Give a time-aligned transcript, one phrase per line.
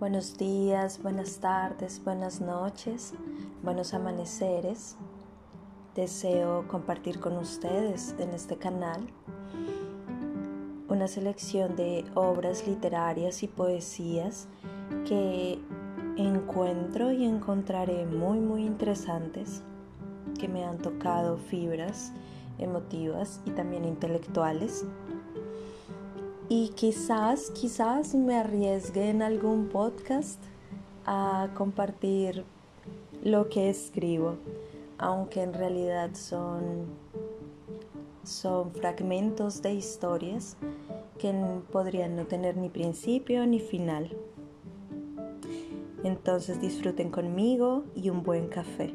[0.00, 3.12] Buenos días, buenas tardes, buenas noches,
[3.62, 4.96] buenos amaneceres.
[5.94, 9.06] Deseo compartir con ustedes en este canal
[10.88, 14.48] una selección de obras literarias y poesías
[15.06, 15.58] que
[16.16, 19.62] encuentro y encontraré muy muy interesantes,
[20.38, 22.10] que me han tocado fibras
[22.56, 24.86] emotivas y también intelectuales
[26.52, 30.42] y quizás, quizás me arriesgue en algún podcast
[31.06, 32.44] a compartir
[33.22, 34.34] lo que escribo,
[34.98, 36.86] aunque en realidad son,
[38.24, 40.56] son fragmentos de historias
[41.20, 41.32] que
[41.70, 44.10] podrían no tener ni principio ni final.
[46.02, 48.92] Entonces disfruten conmigo y un buen café.